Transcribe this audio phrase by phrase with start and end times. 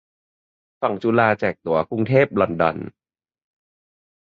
[0.81, 2.77] ฝั่งจุฬาแจกตั๋วกรุงเทพ-ลอนดอน